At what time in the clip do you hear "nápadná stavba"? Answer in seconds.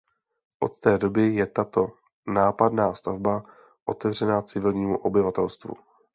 2.27-3.43